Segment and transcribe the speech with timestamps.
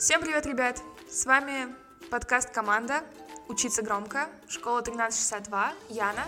[0.00, 0.82] Всем привет, ребят!
[1.10, 1.74] С вами
[2.10, 3.02] подкаст «Команда»,
[3.48, 6.24] «Учиться громко», школа 1362, Яна.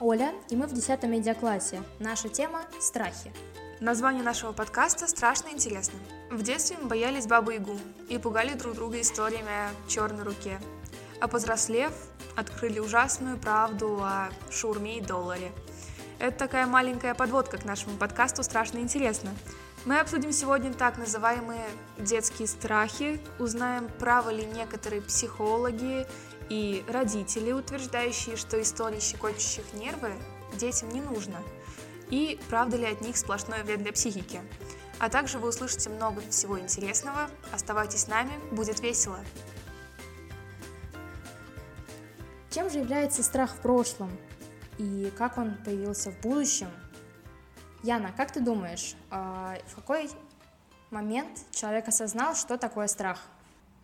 [0.00, 1.82] Оля, и мы в 10 медиаклассе.
[1.98, 3.30] Наша тема– страхи.
[3.80, 5.98] Название нашего подкаста страшно интересно.
[6.30, 7.78] В детстве мы боялись Бабу-Ягу
[8.08, 10.58] и пугали друг друга историями о черной руке.
[11.20, 11.92] А повзрослев,
[12.34, 15.52] открыли ужасную правду о шаурме и долларе.
[16.18, 19.32] Это такая маленькая подводка к нашему подкасту «Страшно интересно».
[19.84, 21.66] Мы обсудим сегодня так называемые
[21.98, 26.06] детские страхи, узнаем, правы ли некоторые психологи
[26.48, 30.12] и родители, утверждающие, что истории щекочущих нервы
[30.56, 31.42] детям не нужно,
[32.10, 34.40] и правда ли от них сплошной вред для психики.
[35.00, 37.28] А также вы услышите много всего интересного.
[37.50, 39.18] Оставайтесь с нами, будет весело.
[42.50, 44.16] Чем же является страх в прошлом?
[44.78, 46.68] И как он появился в будущем?
[47.82, 50.08] Яна, как ты думаешь, а, в какой
[50.90, 53.20] момент человек осознал, что такое страх?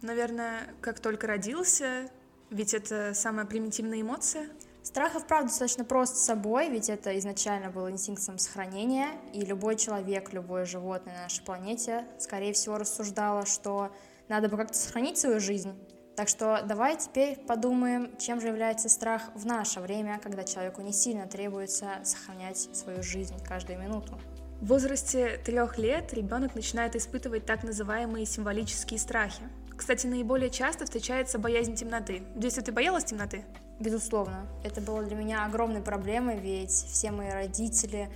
[0.02, 2.08] Наверное, как только родился,
[2.50, 4.48] ведь это самая примитивная эмоция.
[4.84, 9.74] Страх и вправду достаточно прост с собой, ведь это изначально был инстинктом сохранения, и любой
[9.74, 13.92] человек, любое животное на нашей планете, скорее всего, рассуждало, что
[14.28, 15.74] надо бы как-то сохранить свою жизнь,
[16.18, 20.92] так что давай теперь подумаем, чем же является страх в наше время, когда человеку не
[20.92, 24.18] сильно требуется сохранять свою жизнь каждую минуту.
[24.60, 29.44] В возрасте трех лет ребенок начинает испытывать так называемые символические страхи.
[29.76, 32.24] Кстати, наиболее часто встречается боязнь темноты.
[32.34, 33.44] В детстве ты боялась темноты?
[33.78, 34.44] Безусловно.
[34.64, 38.08] Это было для меня огромной проблемой, ведь все мои родители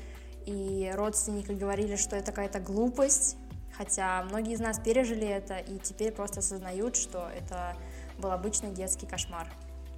[0.44, 3.36] и родственники говорили, что это какая-то глупость,
[3.76, 7.76] хотя многие из нас пережили это и теперь просто осознают, что это
[8.18, 9.48] был обычный детский кошмар.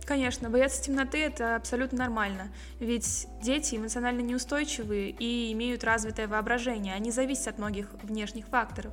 [0.04, 7.10] Конечно, бояться темноты– это абсолютно нормально, ведь дети эмоционально неустойчивые и имеют развитое воображение, они
[7.10, 8.92] зависят от многих внешних факторов.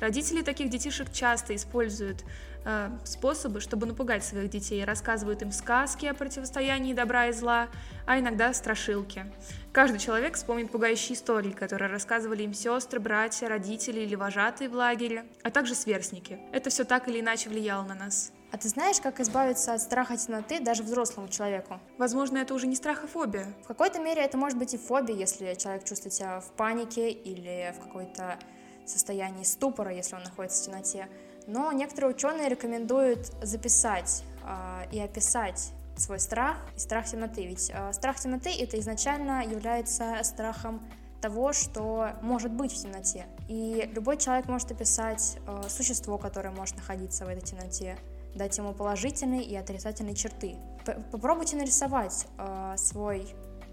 [0.00, 2.24] Родители таких детишек часто используют
[2.64, 7.68] э, способы, чтобы напугать своих детей, рассказывают им сказки о противостоянии добра и зла,
[8.06, 9.26] а иногда страшилки.
[9.72, 15.26] Каждый человек вспомнит пугающие истории, которые рассказывали им сестры, братья, родители или вожатые в лагере,
[15.42, 16.38] а также сверстники.
[16.52, 18.32] Это все так или иначе влияло на нас.
[18.52, 21.78] А ты знаешь, как избавиться от страха темноты даже взрослому человеку?
[21.98, 23.54] Возможно, это уже не страх, а фобия.
[23.62, 27.72] В какой-то мере это может быть и фобия, если человек чувствует себя в панике или
[27.78, 28.38] в какой-то
[28.90, 31.08] состоянии ступора, если он находится в темноте.
[31.46, 37.46] Но некоторые ученые рекомендуют записать э, и описать свой страх и страх темноты.
[37.46, 40.80] Ведь э, страх темноты это изначально является страхом
[41.20, 43.26] того, что может быть в темноте.
[43.48, 47.98] И любой человек может описать э, существо, которое может находиться в этой темноте,
[48.34, 50.56] дать ему положительные и отрицательные черты.
[51.12, 53.26] Попробуйте нарисовать э, свой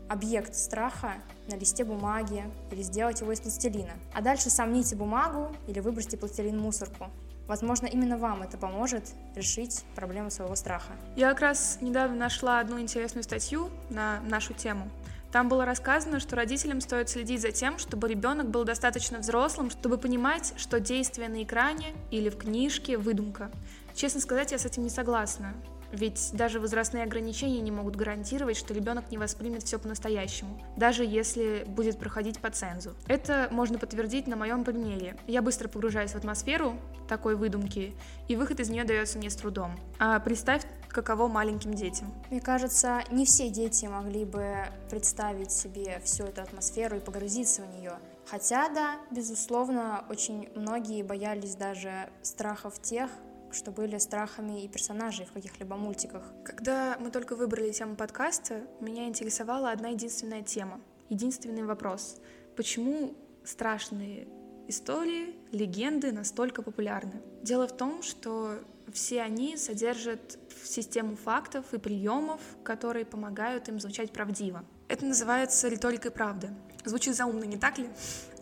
[0.09, 1.13] объект страха
[1.47, 3.94] на листе бумаги или сделать его из пластилина.
[4.13, 7.09] А дальше сомните бумагу или выбросьте пластилин в мусорку.
[7.47, 10.94] Возможно, именно вам это поможет решить проблему своего страха.
[11.16, 14.90] Я как раз недавно нашла одну интересную статью на нашу тему.
[15.31, 19.97] Там было рассказано, что родителям стоит следить за тем, чтобы ребенок был достаточно взрослым, чтобы
[19.97, 23.51] понимать, что действие на экране или в книжке– выдумка.
[23.94, 25.53] Честно сказать, я с этим не согласна.
[25.91, 31.63] Ведь даже возрастные ограничения не могут гарантировать, что ребенок не воспримет все по-настоящему, даже если
[31.67, 32.93] будет проходить по цензу.
[33.07, 35.17] Это можно подтвердить на моем примере.
[35.27, 36.77] Я быстро погружаюсь в атмосферу
[37.07, 37.93] такой выдумки,
[38.27, 39.79] и выход из нее дается мне с трудом.
[39.97, 42.13] А представь, каково маленьким детям.
[42.29, 47.69] Мне кажется, не все дети могли бы представить себе всю эту атмосферу и погрузиться в
[47.77, 47.93] нее.
[48.25, 53.09] Хотя, да, безусловно, очень многие боялись даже страхов тех,
[53.51, 56.23] что были страхами и персонажей в каких-либо мультиках.
[56.43, 62.17] Когда мы только выбрали тему подкаста, меня интересовала одна единственная тема, единственный вопрос.
[62.55, 64.27] Почему страшные
[64.67, 67.21] истории, легенды настолько популярны?
[67.41, 68.59] Дело в том, что
[68.91, 74.65] все они содержат систему фактов и приемов, которые помогают им звучать правдиво.
[74.87, 76.49] Это называется риторикой правды.
[76.85, 77.89] Звучит заумно, не так ли?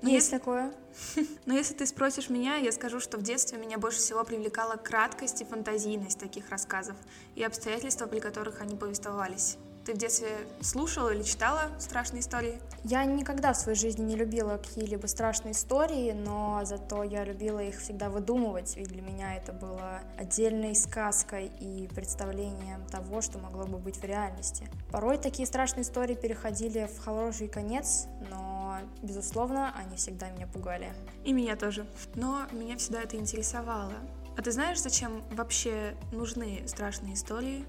[0.02, 0.38] Но Есть если...
[0.38, 0.74] такое.
[1.46, 5.42] Но если ты спросишь меня, я скажу, что в детстве меня больше всего привлекала краткость
[5.42, 6.96] и фантазийность таких рассказов
[7.36, 9.58] и обстоятельства, при которых они повествовались.
[9.86, 10.30] Ты в детстве
[10.62, 12.60] слушала или читала страшные истории?
[12.84, 17.80] Я никогда в своей жизни не любила какие-либо страшные истории, но зато я любила их
[17.80, 23.78] всегда выдумывать, и для меня это было отдельной сказкой и представлением того, что могло бы
[23.78, 24.68] быть в реальности.
[24.92, 30.92] Порой такие страшные истории переходили в хороший конец, но, безусловно, они всегда меня пугали.
[31.24, 31.86] И меня тоже.
[32.16, 33.94] Но меня всегда это интересовало.
[34.36, 37.66] А ты знаешь, зачем вообще нужны страшные истории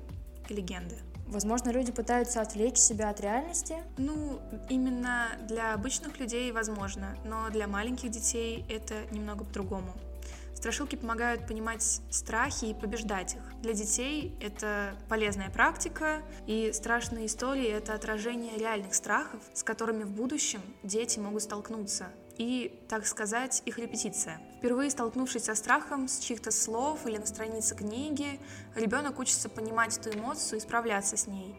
[0.49, 0.97] и легенды?
[1.27, 3.77] Возможно, люди пытаются отвлечь себя от реальности?
[3.99, 9.93] Ну, именно для обычных людей возможно, но для маленьких детей это немного по-другому.
[10.55, 13.43] Страшилки помогают понимать страхи и побеждать их.
[13.61, 20.11] Для детей это полезная практика, и страшные истории— это отражение реальных страхов, с которыми в
[20.11, 22.07] будущем дети могут столкнуться
[22.39, 24.41] и, так сказать, их репетиция.
[24.59, 28.41] Впервые столкнувшись со страхом с чьих-то слов или на странице книги,
[28.75, 31.55] ребенок учится понимать эту эмоцию и справляться с ней.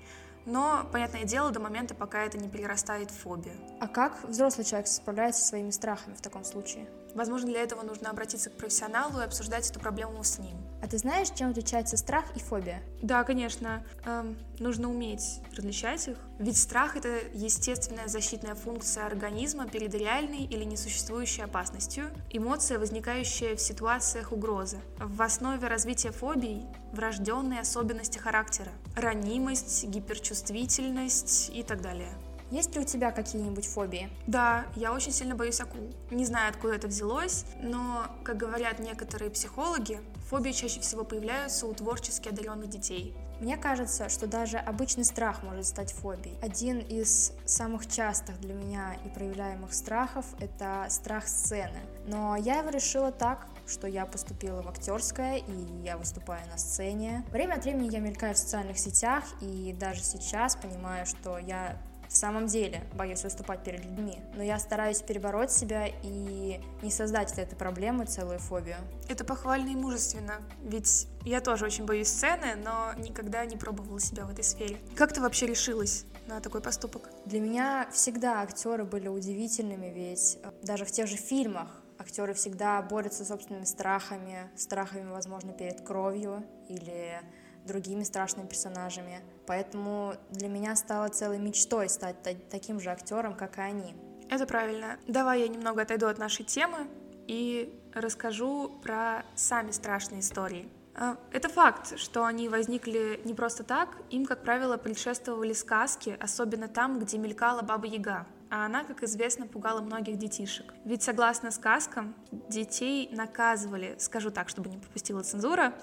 [0.45, 3.53] Но, понятное дело, до момента, пока это не перерастает в фобию.
[3.81, 6.87] А как взрослый человек справляется со своими страхами в таком случае?
[7.15, 10.55] Возможно, для этого нужно обратиться к профессионалу и обсуждать эту проблему с ним.
[10.81, 12.81] А ты знаешь, чем отличается страх и фобия?
[13.01, 13.83] Да, конечно.
[14.05, 16.17] Эм, нужно уметь различать их.
[16.39, 23.61] Ведь страх— это естественная защитная функция организма перед реальной или несуществующей опасностью, эмоция, возникающая в
[23.61, 24.79] ситуациях угрозы.
[24.99, 32.13] В основе развития фобий— врожденные особенности характера, ранимость, гиперчувствительность и так далее.
[32.51, 34.09] Есть ли у тебя какие-нибудь фобии?
[34.25, 35.89] Да, я очень сильно боюсь акул.
[36.11, 39.99] Не знаю, откуда это взялось, но, как говорят некоторые психологи,
[40.29, 43.13] фобии чаще всего появляются у творчески одаренных детей.
[43.39, 46.37] Мне кажется, что даже обычный страх может стать фобией.
[46.41, 51.79] Один из самых частых для меня и проявляемых страхов— это страх сцены.
[52.07, 57.23] Но я его решила так, что я поступила в актерское, и я выступаю на сцене.
[57.31, 61.77] Время от времени я мелькаю в социальных сетях, и даже сейчас понимаю, что я
[62.09, 67.31] в самом деле боюсь выступать перед людьми, но я стараюсь перебороть себя и не создать
[67.33, 68.77] из этой проблемы целую фобию.
[69.09, 74.25] Это похвально и мужественно, ведь я тоже очень боюсь сцены, но никогда не пробовала себя
[74.25, 74.77] в этой сфере.
[74.95, 77.09] Как ты вообще решилась на такой поступок?
[77.25, 82.81] Для меня всегда актеры были удивительными, ведь э, даже в тех же фильмах актеры всегда
[82.81, 87.19] борются с собственными страхами, страхами, возможно, перед кровью или
[87.67, 89.21] другими страшными персонажами.
[89.45, 92.15] Поэтому для меня стало целой мечтой стать
[92.49, 93.95] таким же актером, как и они.
[94.29, 94.97] Это правильно.
[95.07, 96.87] Давай я немного отойду от нашей темы
[97.27, 100.69] и расскажу про сами страшные истории.
[100.95, 106.67] А, это факт, что они возникли не просто так, им, как правило, предшествовали сказки, особенно
[106.67, 110.73] там, где мелькала Баба Яга а она, как известно, пугала многих детишек.
[110.85, 112.15] Ведь, согласно сказкам,
[112.49, 115.73] детей наказывали, скажу так, чтобы не пропустила цензура,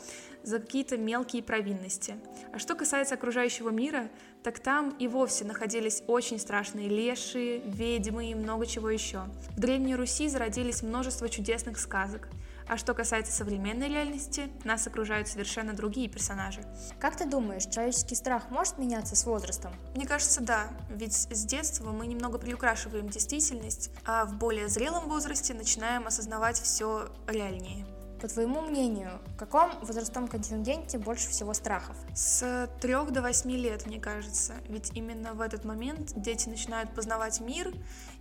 [0.43, 2.17] за какие-то мелкие провинности.
[2.53, 4.11] А что касается окружающего мира,
[4.43, 9.25] так там и вовсе находились очень страшные лешие, ведьмы и много чего еще.
[9.57, 12.29] В Древней Руси зародились множество чудесных сказок–
[12.69, 16.63] а что касается современной реальности, нас окружают совершенно другие персонажи.
[16.99, 19.73] Как ты думаешь, человеческий страх может меняться с возрастом?
[19.95, 20.69] Мне кажется, да.
[20.91, 27.09] Ведь с детства мы немного приукрашиваем действительность, а в более зрелом возрасте начинаем осознавать все
[27.27, 27.87] реальнее.
[28.21, 31.97] По твоему мнению, в каком возрастном контингенте больше всего страхов?
[32.15, 34.55] С трех до восьми лет, мне кажется.
[34.67, 37.71] Ведь именно в этот момент дети начинают познавать мир,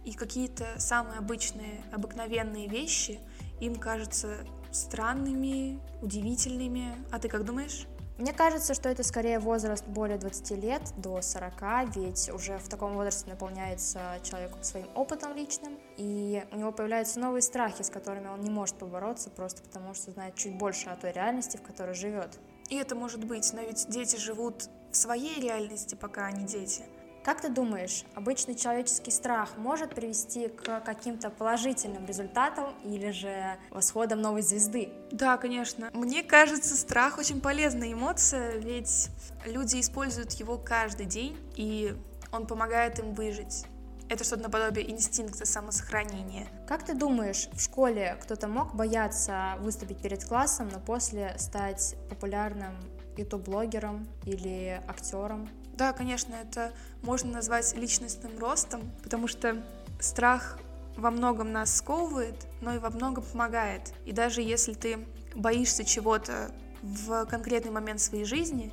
[0.03, 3.21] и какие-то самые обычные, обыкновенные вещи–
[3.59, 6.95] им кажутся странными, удивительными.
[7.11, 7.87] А ты как думаешь?
[8.17, 12.93] Мне кажется, что это скорее возраст более 20 лет, до 40, ведь уже в таком
[12.93, 18.41] возрасте наполняется человек своим опытом личным, и у него появляются новые страхи, с которыми он
[18.41, 22.37] не может побороться, просто потому что знает чуть больше о той реальности, в которой живет.
[22.69, 26.83] И это может быть, но ведь дети живут в своей реальности, пока они дети.
[27.23, 34.19] Как ты думаешь, обычный человеческий страх может привести к каким-то положительным результатам или же восходам
[34.19, 34.89] новой звезды?
[35.09, 35.89] Да, конечно.
[35.93, 39.07] Мне кажется, страх очень полезная эмоция, ведь
[39.45, 41.95] люди используют его каждый день, и
[42.33, 43.65] он помогает им выжить.
[44.09, 46.49] Это что-то наподобие инстинкта самосохранения.
[46.67, 52.75] Как ты думаешь, в школе кто-то мог бояться выступить перед классом, но после стать популярным
[53.15, 55.47] ютуб-блогером или актером?
[55.73, 59.61] Да, конечно, это можно назвать личностным ростом, потому что
[59.99, 60.59] страх
[60.95, 63.93] во многом нас сковывает, но и во многом помогает.
[64.05, 64.99] И даже если ты
[65.35, 66.51] боишься чего-то
[66.81, 68.71] в конкретный момент своей жизни,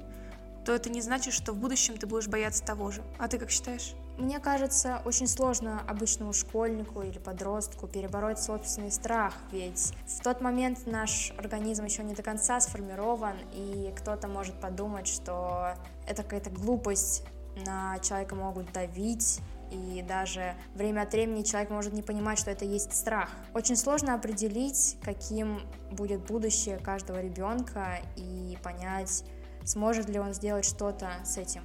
[0.67, 3.03] то это не значит, что в будущем ты будешь бояться того же.
[3.19, 3.95] А ты как считаешь?
[4.21, 10.87] Мне кажется, очень сложно обычному школьнику или подростку перебороть собственный страх, ведь в тот момент
[10.87, 15.73] наш организм еще не до конца сформирован, и кто-то может подумать, что
[16.07, 17.25] это какая-то глупость,
[17.65, 22.67] на человека могут давить, и даже время от времени человек может не понимать, что это
[22.67, 23.31] есть страх.
[23.55, 25.63] Очень сложно определить, каким
[25.93, 29.25] будет будущее каждого ребенка и понять,
[29.65, 31.63] сможет ли он сделать что-то с этим.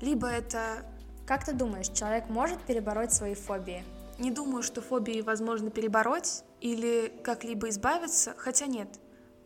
[0.00, 0.84] Либо это
[1.26, 3.84] как ты думаешь, человек может перебороть свои фобии?
[4.18, 8.88] Не думаю, что фобии возможно перебороть или как-либо избавиться, хотя нет.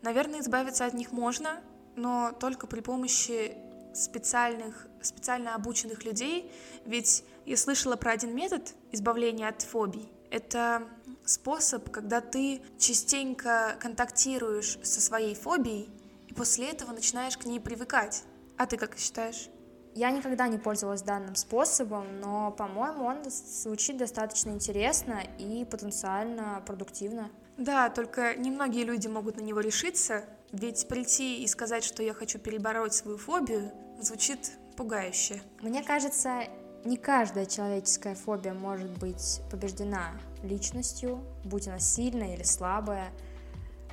[0.01, 1.59] Наверное, избавиться от них можно,
[1.95, 3.57] но только при помощи
[3.93, 6.51] специальных, специально обученных людей,
[6.85, 10.09] ведь я слышала про один метод избавления от фобий.
[10.29, 10.83] Это
[11.25, 15.89] способ, когда ты частенько контактируешь со своей фобией,
[16.27, 18.23] и после этого начинаешь к ней привыкать.
[18.57, 19.49] А ты как считаешь?
[19.93, 27.29] Я никогда не пользовалась данным способом, но, по-моему, он звучит достаточно интересно и потенциально продуктивно.
[27.57, 32.39] Да, только немногие люди могут на него решиться, ведь прийти и сказать, что я хочу
[32.39, 35.41] перебороть свою фобию, звучит пугающе.
[35.61, 36.43] Мне кажется,
[36.85, 43.11] не каждая человеческая фобия может быть побеждена личностью, будь она сильная или слабая,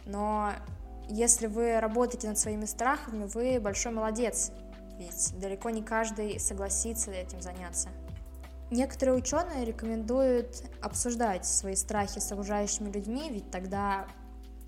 [0.07, 0.53] но
[1.09, 4.53] если вы работаете над своими страхами, вы большой молодец,
[4.99, 7.89] ведь далеко не каждый согласится этим заняться.
[8.71, 14.07] Некоторые ученые рекомендуют обсуждать свои страхи с окружающими людьми, ведь тогда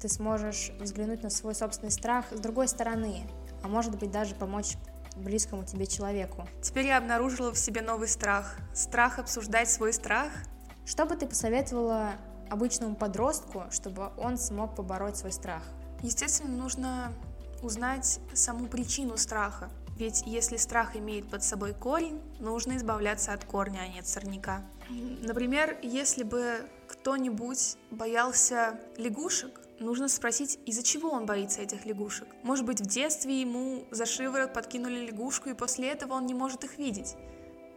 [0.00, 3.24] ты сможешь взглянуть на свой собственный страх с другой стороны,
[3.62, 4.76] а может быть даже помочь
[5.16, 6.46] близкому тебе человеку.
[6.62, 8.56] Теперь я обнаружила в себе новый страх.
[8.74, 10.32] Страх обсуждать свой страх.
[10.86, 12.12] Что бы ты посоветовала
[12.48, 15.62] обычному подростку, чтобы он смог побороть свой страх?
[16.02, 17.12] Естественно, нужно
[17.62, 19.68] узнать саму причину страха.
[20.00, 24.64] Ведь если страх имеет под собой корень, нужно избавляться от корня, а не от сорняка.
[24.88, 32.26] Например, если бы кто-нибудь боялся лягушек, нужно спросить, из-за чего он боится этих лягушек.
[32.42, 36.64] Может быть, в детстве ему за шиворот подкинули лягушку, и после этого он не может
[36.64, 37.14] их видеть.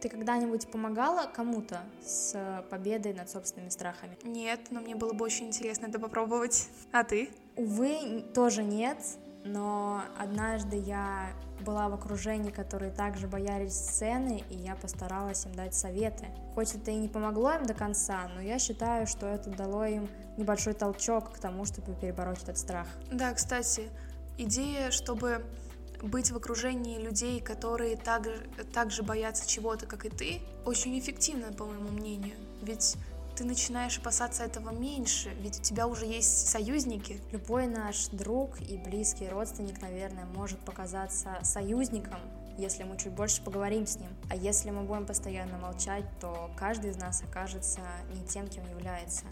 [0.00, 4.16] Ты когда-нибудь помогала кому-то с победой над собственными страхами?
[4.22, 6.68] Нет, но мне было бы очень интересно это попробовать.
[6.90, 7.28] А ты?
[7.54, 8.96] Увы, тоже нет
[9.44, 11.28] но однажды я
[11.60, 16.26] была в окружении, которые также боялись сцены, и я постаралась им дать советы.
[16.54, 20.08] Хоть это и не помогло им до конца, но я считаю, что это дало им
[20.36, 22.88] небольшой толчок к тому, чтобы перебороть этот страх.
[23.12, 23.90] Да, кстати,
[24.38, 25.44] идея, чтобы
[26.02, 28.26] быть в окружении людей, которые так,
[28.72, 32.36] так же боятся чего-то, как и ты, очень эффективна, по моему мнению.
[32.62, 32.96] Ведь
[33.36, 37.20] ты начинаешь опасаться этого меньше, ведь у тебя уже есть союзники.
[37.32, 42.20] Любой наш друг и близкий родственник, наверное, может показаться союзником,
[42.56, 44.10] если мы чуть больше поговорим с ним.
[44.30, 47.80] А если мы будем постоянно молчать, то каждый из нас окажется
[48.14, 49.24] не тем, кем является.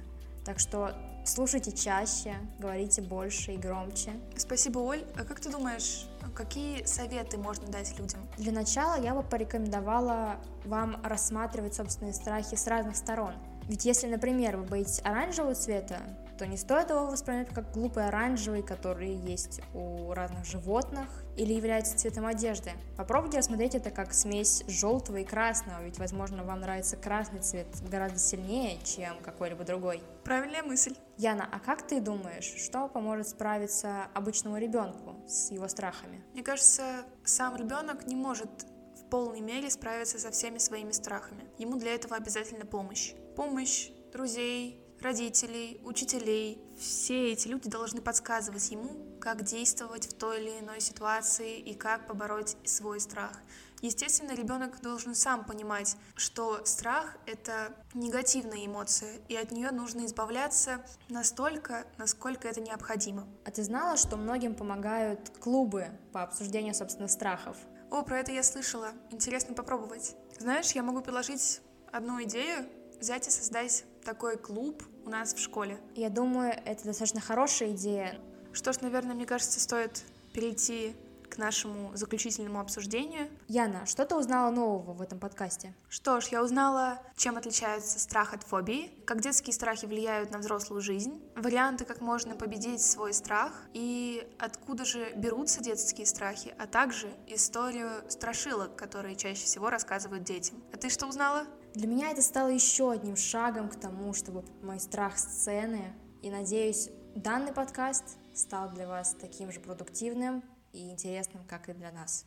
[0.45, 0.93] Так что
[1.25, 4.11] слушайте чаще, говорите больше и громче.
[4.37, 5.05] Спасибо, Оль.
[5.17, 8.21] А как ты думаешь, какие советы можно дать людям?
[8.39, 13.35] Для начала я бы порекомендовала вам рассматривать собственные страхи с разных сторон–
[13.69, 16.01] ведь если, например, вы боитесь оранжевого цвета,
[16.39, 21.97] то не стоит его воспринимать как глупый оранжевый, который есть у разных животных или является
[21.97, 22.73] цветом одежды.
[22.97, 28.19] Попробуйте рассмотреть это как смесь желтого и красного, ведь, возможно, вам нравится красный цвет гораздо
[28.19, 30.03] сильнее, чем какой-либо другой.
[30.25, 30.97] Правильная мысль.
[31.17, 36.25] Яна, а как ты думаешь, что поможет справиться обычному ребенку с его страхами?
[36.33, 38.51] Мне кажется, сам ребенок не может
[38.97, 41.45] в полной мере справиться со всеми своими страхами.
[41.59, 46.63] Ему для этого обязательно помощь помощь друзей, родителей, учителей.
[46.79, 52.07] Все эти люди должны подсказывать ему, как действовать в той или иной ситуации и как
[52.07, 53.37] побороть свой страх.
[53.81, 60.85] Естественно, ребенок должен сам понимать, что страх— это негативная эмоция, и от нее нужно избавляться
[61.09, 63.27] настолько, насколько это необходимо.
[63.45, 67.57] А ты знала, что многим помогают клубы по обсуждению собственных страхов?
[67.91, 68.93] О, про это я слышала.
[69.11, 70.15] Интересно попробовать.
[70.39, 71.61] Знаешь, я могу предложить
[71.91, 72.67] одну идею,
[73.03, 75.79] взять и создать такой клуб у нас в школе.
[75.97, 78.21] Я думаю, это достаточно хорошая идея.
[78.53, 80.95] Что ж, наверное, мне кажется, стоит перейти
[81.29, 83.29] к нашему заключительному обсуждению.
[83.49, 85.75] Яна, что ты узнала нового в этом подкасте?
[85.89, 90.83] Что ж, я узнала, чем отличается страх от фобии, как детские страхи влияют на взрослую
[90.83, 97.09] жизнь, варианты, как можно победить свой страх и откуда же берутся детские страхи, а также
[97.27, 100.63] историю страшилок, которые чаще всего рассказывают детям.
[100.73, 101.47] А ты что узнала?
[101.75, 106.91] Для меня это стало еще одним шагом к тому, чтобы мой страх сцены, и надеюсь,
[107.15, 112.27] данный подкаст стал для вас таким же продуктивным и интересным, как и для нас.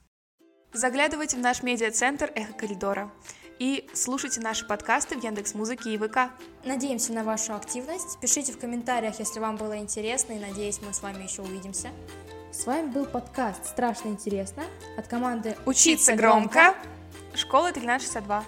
[0.73, 3.11] Заглядывайте в наш медиа-центр «Эхо коридора»
[3.59, 6.31] и слушайте наши подкасты в Яндекс Музыке и ВК.
[6.65, 8.19] Надеемся на вашу активность.
[8.19, 11.89] Пишите в комментариях, если вам было интересно, и надеюсь, мы с вами еще увидимся.
[12.51, 14.63] С вами был подкаст «Страшно интересно»
[14.97, 16.75] от команды «Учиться громко»,
[17.35, 18.43] школа 1362.